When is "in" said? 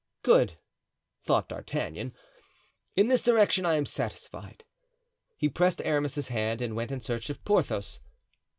2.95-3.07, 6.91-7.01